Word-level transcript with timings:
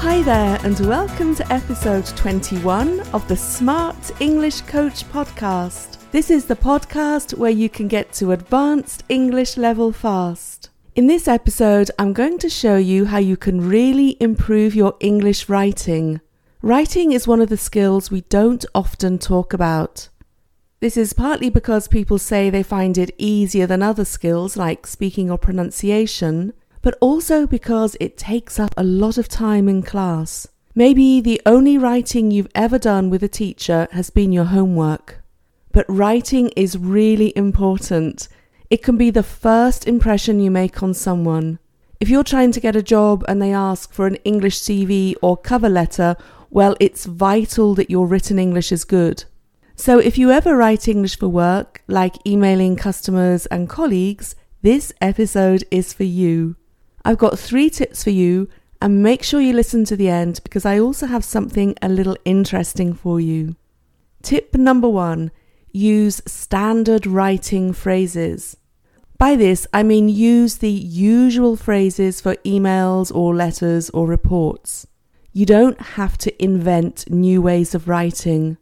Hi 0.00 0.22
there, 0.22 0.58
and 0.64 0.80
welcome 0.80 1.34
to 1.34 1.52
episode 1.52 2.06
21 2.06 3.00
of 3.12 3.28
the 3.28 3.36
Smart 3.36 4.10
English 4.18 4.62
Coach 4.62 5.04
podcast. 5.04 5.98
This 6.10 6.30
is 6.30 6.46
the 6.46 6.56
podcast 6.56 7.36
where 7.36 7.50
you 7.50 7.68
can 7.68 7.86
get 7.86 8.10
to 8.14 8.32
advanced 8.32 9.04
English 9.10 9.58
level 9.58 9.92
fast. 9.92 10.70
In 10.94 11.06
this 11.06 11.28
episode, 11.28 11.90
I'm 11.98 12.14
going 12.14 12.38
to 12.38 12.48
show 12.48 12.78
you 12.78 13.04
how 13.04 13.18
you 13.18 13.36
can 13.36 13.68
really 13.68 14.16
improve 14.20 14.74
your 14.74 14.96
English 15.00 15.50
writing. 15.50 16.22
Writing 16.62 17.12
is 17.12 17.28
one 17.28 17.42
of 17.42 17.50
the 17.50 17.58
skills 17.58 18.10
we 18.10 18.22
don't 18.22 18.64
often 18.74 19.18
talk 19.18 19.52
about. 19.52 20.08
This 20.80 20.96
is 20.96 21.12
partly 21.12 21.50
because 21.50 21.88
people 21.88 22.18
say 22.18 22.48
they 22.48 22.62
find 22.62 22.96
it 22.96 23.14
easier 23.18 23.66
than 23.66 23.82
other 23.82 24.06
skills 24.06 24.56
like 24.56 24.86
speaking 24.86 25.30
or 25.30 25.36
pronunciation, 25.36 26.54
but 26.82 26.96
also 27.00 27.46
because 27.46 27.96
it 28.00 28.16
takes 28.16 28.58
up 28.58 28.74
a 28.76 28.84
lot 28.84 29.18
of 29.18 29.28
time 29.28 29.68
in 29.68 29.82
class. 29.82 30.46
Maybe 30.74 31.20
the 31.20 31.40
only 31.44 31.76
writing 31.76 32.30
you've 32.30 32.50
ever 32.54 32.78
done 32.78 33.10
with 33.10 33.22
a 33.22 33.28
teacher 33.28 33.88
has 33.92 34.10
been 34.10 34.32
your 34.32 34.44
homework. 34.44 35.22
But 35.72 35.86
writing 35.88 36.48
is 36.56 36.78
really 36.78 37.32
important. 37.36 38.28
It 38.70 38.82
can 38.82 38.96
be 38.96 39.10
the 39.10 39.22
first 39.22 39.86
impression 39.86 40.40
you 40.40 40.50
make 40.50 40.82
on 40.82 40.94
someone. 40.94 41.58
If 42.00 42.08
you're 42.08 42.24
trying 42.24 42.52
to 42.52 42.60
get 42.60 42.76
a 42.76 42.82
job 42.82 43.24
and 43.28 43.42
they 43.42 43.52
ask 43.52 43.92
for 43.92 44.06
an 44.06 44.16
English 44.24 44.58
CV 44.60 45.14
or 45.20 45.36
cover 45.36 45.68
letter, 45.68 46.16
well, 46.48 46.76
it's 46.80 47.04
vital 47.04 47.74
that 47.74 47.90
your 47.90 48.06
written 48.06 48.38
English 48.38 48.72
is 48.72 48.84
good. 48.84 49.24
So 49.76 49.98
if 49.98 50.16
you 50.18 50.30
ever 50.30 50.56
write 50.56 50.88
English 50.88 51.18
for 51.18 51.28
work, 51.28 51.82
like 51.88 52.26
emailing 52.26 52.76
customers 52.76 53.46
and 53.46 53.68
colleagues, 53.68 54.34
this 54.62 54.92
episode 55.00 55.64
is 55.70 55.92
for 55.92 56.04
you. 56.04 56.56
I've 57.04 57.18
got 57.18 57.38
three 57.38 57.70
tips 57.70 58.04
for 58.04 58.10
you, 58.10 58.48
and 58.82 59.02
make 59.02 59.22
sure 59.22 59.40
you 59.40 59.52
listen 59.52 59.84
to 59.86 59.96
the 59.96 60.08
end 60.08 60.40
because 60.42 60.64
I 60.64 60.78
also 60.78 61.06
have 61.06 61.24
something 61.24 61.74
a 61.82 61.88
little 61.88 62.16
interesting 62.24 62.94
for 62.94 63.20
you. 63.20 63.56
Tip 64.22 64.54
number 64.54 64.88
one 64.88 65.30
use 65.72 66.20
standard 66.26 67.06
writing 67.06 67.72
phrases. 67.72 68.56
By 69.18 69.36
this, 69.36 69.66
I 69.72 69.82
mean 69.82 70.08
use 70.08 70.58
the 70.58 70.70
usual 70.70 71.56
phrases 71.56 72.20
for 72.20 72.36
emails 72.36 73.14
or 73.14 73.34
letters 73.34 73.90
or 73.90 74.06
reports. 74.06 74.86
You 75.32 75.46
don't 75.46 75.80
have 75.80 76.16
to 76.18 76.42
invent 76.42 77.10
new 77.10 77.42
ways 77.42 77.74
of 77.74 77.86
writing. 77.86 78.56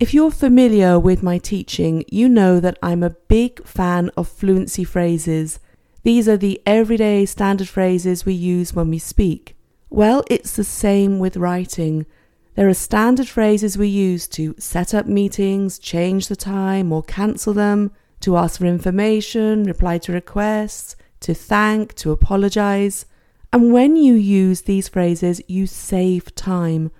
If 0.00 0.14
you're 0.14 0.30
familiar 0.30 0.98
with 0.98 1.22
my 1.22 1.38
teaching, 1.38 2.04
you 2.08 2.28
know 2.28 2.58
that 2.58 2.78
I'm 2.82 3.02
a 3.02 3.10
big 3.10 3.64
fan 3.66 4.10
of 4.16 4.28
fluency 4.28 4.82
phrases. 4.82 5.60
These 6.02 6.28
are 6.28 6.36
the 6.36 6.60
everyday 6.64 7.26
standard 7.26 7.68
phrases 7.68 8.24
we 8.24 8.34
use 8.34 8.72
when 8.72 8.90
we 8.90 8.98
speak. 8.98 9.56
Well, 9.90 10.24
it's 10.30 10.56
the 10.56 10.64
same 10.64 11.18
with 11.18 11.36
writing. 11.36 12.06
There 12.54 12.68
are 12.68 12.74
standard 12.74 13.28
phrases 13.28 13.78
we 13.78 13.88
use 13.88 14.26
to 14.28 14.54
set 14.58 14.94
up 14.94 15.06
meetings, 15.06 15.78
change 15.78 16.28
the 16.28 16.36
time 16.36 16.92
or 16.92 17.02
cancel 17.02 17.54
them, 17.54 17.92
to 18.20 18.36
ask 18.36 18.58
for 18.58 18.66
information, 18.66 19.64
reply 19.64 19.98
to 19.98 20.12
requests, 20.12 20.96
to 21.20 21.34
thank, 21.34 21.94
to 21.94 22.10
apologize. 22.10 23.06
And 23.52 23.72
when 23.72 23.96
you 23.96 24.14
use 24.14 24.62
these 24.62 24.88
phrases, 24.88 25.40
you 25.46 25.66
save 25.66 26.34
time 26.34 26.90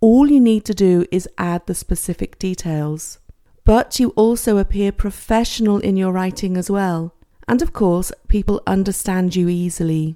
all 0.00 0.30
you 0.30 0.40
need 0.40 0.64
to 0.64 0.74
do 0.74 1.04
is 1.10 1.28
add 1.36 1.66
the 1.66 1.74
specific 1.74 2.38
details. 2.38 3.18
But 3.64 4.00
you 4.00 4.10
also 4.10 4.56
appear 4.56 4.92
professional 4.92 5.78
in 5.78 5.96
your 5.96 6.10
writing 6.12 6.56
as 6.56 6.70
well. 6.70 7.14
And 7.50 7.60
of 7.62 7.72
course, 7.72 8.12
people 8.28 8.62
understand 8.64 9.34
you 9.34 9.48
easily. 9.48 10.14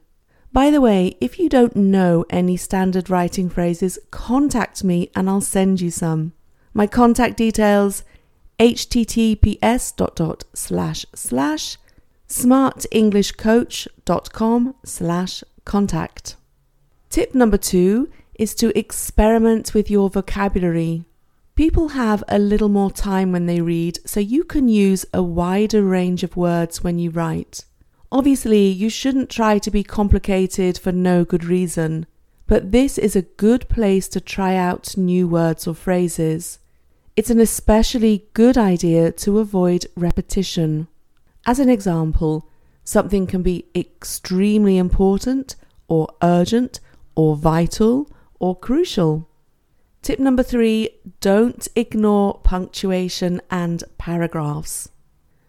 By 0.53 0.71
the 0.71 0.81
way, 0.81 1.17
if 1.21 1.41
you 1.41 1.49
don't 1.49 1.75
know 1.75 2.25
any 2.31 2.57
standard 2.57 3.11
writing 3.11 3.51
phrases, 3.51 3.99
contact 4.13 4.85
me 4.85 5.11
and 5.17 5.29
I'll 5.29 5.41
send 5.41 5.81
you 5.81 5.91
some. 5.91 6.33
My 6.73 6.87
contact 6.87 7.37
details 7.37 8.05
https 8.61 9.97
dot 9.97 10.15
dot 10.15 10.45
slash 10.55 11.05
slash 11.13 11.77
smartenglishcoach.com 12.29 14.75
slash 14.85 15.43
contact. 15.65 16.37
Tip 17.11 17.35
number 17.35 17.59
two 17.59 18.09
is 18.39 18.55
to 18.55 18.79
experiment 18.79 19.75
with 19.75 19.91
your 19.91 20.09
vocabulary. 20.09 21.05
People 21.57 21.91
have 21.91 22.25
a 22.27 22.41
little 22.41 22.69
more 22.69 22.91
time 22.91 23.31
when 23.31 23.47
they 23.47 23.61
read, 23.61 24.01
so 24.05 24.19
you 24.19 24.43
can 24.43 24.67
use 24.67 25.07
a 25.15 25.23
wider 25.23 25.85
range 25.85 26.25
of 26.25 26.37
words 26.37 26.83
when 26.83 26.99
you 26.99 27.11
write. 27.11 27.65
Obviously, 28.11 28.67
you 28.67 28.91
shouldn't 28.91 29.31
try 29.31 29.61
to 29.61 29.71
be 29.71 29.85
complicated 29.85 30.77
for 30.77 30.91
no 30.91 31.25
good 31.25 31.45
reason, 31.45 32.07
but 32.49 32.73
this 32.73 32.99
is 32.99 33.15
a 33.15 33.23
good 33.23 33.69
place 33.69 34.09
to 34.09 34.21
try 34.21 34.57
out 34.57 34.97
new 34.97 35.29
words 35.29 35.69
or 35.69 35.75
phrases. 35.75 36.59
It's 37.15 37.31
an 37.31 37.39
especially 37.39 38.27
good 38.35 38.59
idea 38.59 39.13
to 39.13 39.39
avoid 39.39 39.87
repetition. 39.97 40.89
As 41.47 41.61
an 41.61 41.69
example, 41.69 42.51
something 42.83 43.29
can 43.29 43.43
be 43.43 43.67
extremely 43.77 44.77
important, 44.77 45.55
or 45.87 46.09
urgent, 46.21 46.81
or 47.15 47.37
vital, 47.37 48.11
or 48.41 48.57
crucial. 48.57 49.29
Tip 50.05 50.19
number 50.19 50.43
three 50.43 50.91
don't 51.21 51.67
ignore 51.75 52.39
punctuation 52.45 53.41
and 53.51 53.83
paragraphs. 53.97 54.91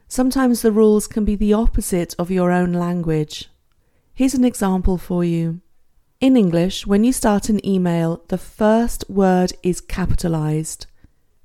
Sometimes 0.07 0.61
the 0.61 0.71
rules 0.71 1.07
can 1.07 1.25
be 1.25 1.35
the 1.35 1.51
opposite 1.51 2.15
of 2.17 2.31
your 2.31 2.51
own 2.53 2.71
language. 2.71 3.49
Here's 4.13 4.33
an 4.33 4.45
example 4.45 4.97
for 4.97 5.25
you. 5.25 5.59
In 6.21 6.37
English, 6.37 6.87
when 6.87 7.03
you 7.03 7.11
start 7.11 7.49
an 7.49 7.59
email, 7.67 8.23
the 8.29 8.37
first 8.37 9.03
word 9.09 9.51
is 9.61 9.81
capitalized. 9.81 10.85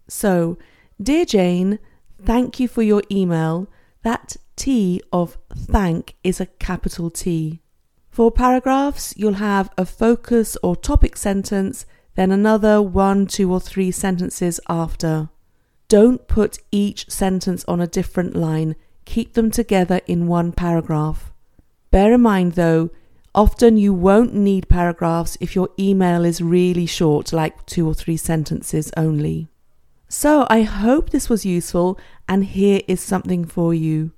So, 0.06 0.56
Dear 1.02 1.24
Jane, 1.24 1.80
thank 2.24 2.60
you 2.60 2.68
for 2.68 2.82
your 2.82 3.02
email. 3.10 3.66
That 4.04 4.36
T 4.54 5.02
of 5.12 5.36
thank 5.52 6.14
is 6.22 6.40
a 6.40 6.46
capital 6.46 7.10
T. 7.10 7.60
For 8.08 8.30
paragraphs, 8.30 9.14
you'll 9.16 9.42
have 9.42 9.68
a 9.76 9.84
focus 9.84 10.56
or 10.62 10.76
topic 10.76 11.16
sentence, 11.16 11.86
then 12.14 12.30
another 12.30 12.82
one, 12.82 13.26
two, 13.26 13.52
or 13.52 13.60
three 13.60 13.90
sentences 13.90 14.60
after. 14.68 15.28
Don't 15.88 16.28
put 16.28 16.58
each 16.70 17.10
sentence 17.10 17.64
on 17.66 17.80
a 17.80 17.86
different 17.86 18.36
line, 18.36 18.76
keep 19.04 19.34
them 19.34 19.50
together 19.50 20.00
in 20.06 20.26
one 20.26 20.52
paragraph. 20.52 21.32
Bear 21.90 22.12
in 22.12 22.20
mind 22.20 22.52
though, 22.52 22.90
often 23.34 23.76
you 23.76 23.92
won't 23.92 24.34
need 24.34 24.68
paragraphs 24.68 25.36
if 25.40 25.54
your 25.54 25.68
email 25.78 26.24
is 26.24 26.40
really 26.40 26.86
short, 26.86 27.32
like 27.32 27.66
two 27.66 27.86
or 27.86 27.94
three 27.94 28.16
sentences 28.16 28.92
only. 28.96 29.48
So 30.08 30.46
I 30.50 30.62
hope 30.62 31.10
this 31.10 31.28
was 31.28 31.46
useful, 31.46 31.98
and 32.28 32.44
here 32.44 32.82
is 32.88 33.00
something 33.00 33.44
for 33.44 33.72
you. 33.72 34.12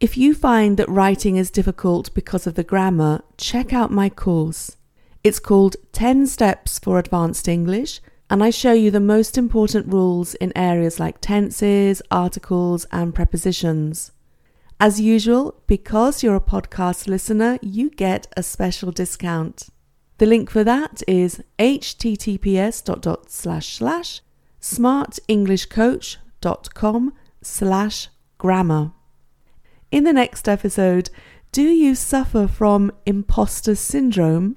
If 0.00 0.16
you 0.16 0.34
find 0.34 0.76
that 0.76 0.88
writing 0.88 1.36
is 1.36 1.50
difficult 1.50 2.12
because 2.14 2.46
of 2.46 2.54
the 2.54 2.64
grammar, 2.64 3.22
check 3.36 3.72
out 3.72 3.92
my 3.92 4.08
course. 4.08 4.76
It's 5.24 5.38
called 5.38 5.76
10 5.92 6.26
Steps 6.26 6.80
for 6.80 6.98
Advanced 6.98 7.46
English, 7.46 8.00
and 8.28 8.42
I 8.42 8.50
show 8.50 8.72
you 8.72 8.90
the 8.90 8.98
most 8.98 9.38
important 9.38 9.86
rules 9.86 10.34
in 10.34 10.52
areas 10.56 10.98
like 10.98 11.20
tenses, 11.20 12.02
articles, 12.10 12.86
and 12.90 13.14
prepositions. 13.14 14.10
As 14.80 15.00
usual, 15.00 15.62
because 15.68 16.24
you're 16.24 16.34
a 16.34 16.40
podcast 16.40 17.06
listener, 17.06 17.60
you 17.62 17.90
get 17.90 18.26
a 18.36 18.42
special 18.42 18.90
discount. 18.90 19.68
The 20.18 20.26
link 20.26 20.50
for 20.50 20.64
that 20.64 21.04
is 21.06 21.40
https 21.56 22.84
dot 22.84 23.02
dot 23.02 23.30
slash 23.30 23.76
slash 23.76 24.22
smartenglishcoach.com 24.60 27.12
slash 27.42 28.08
grammar. 28.38 28.90
In 29.92 30.02
the 30.02 30.12
next 30.12 30.48
episode, 30.48 31.10
do 31.52 31.62
you 31.62 31.94
suffer 31.94 32.48
from 32.48 32.90
imposter 33.06 33.76
syndrome? 33.76 34.56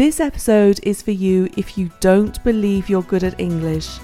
This 0.00 0.18
episode 0.18 0.80
is 0.82 1.02
for 1.02 1.10
you 1.10 1.50
if 1.58 1.76
you 1.76 1.90
don't 2.00 2.42
believe 2.42 2.88
you're 2.88 3.02
good 3.02 3.22
at 3.22 3.38
English. 3.38 3.98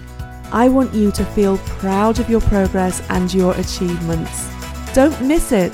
I 0.52 0.68
want 0.68 0.92
you 0.92 1.10
to 1.12 1.24
feel 1.24 1.56
proud 1.56 2.20
of 2.20 2.28
your 2.28 2.42
progress 2.42 3.00
and 3.08 3.32
your 3.32 3.54
achievements. 3.54 4.46
Don't 4.92 5.18
miss 5.22 5.52
it! 5.52 5.72